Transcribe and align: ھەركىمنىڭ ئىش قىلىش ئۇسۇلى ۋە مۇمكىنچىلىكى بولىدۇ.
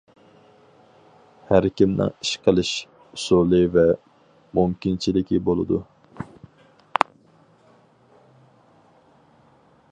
ھەركىمنىڭ 1.49 2.09
ئىش 2.25 2.31
قىلىش 2.47 2.71
ئۇسۇلى 3.11 3.59
ۋە 3.75 3.85
مۇمكىنچىلىكى 4.59 5.43
بولىدۇ. 5.49 5.83